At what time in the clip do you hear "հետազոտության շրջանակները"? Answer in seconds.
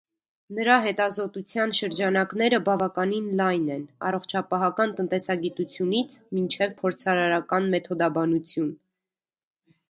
0.83-2.59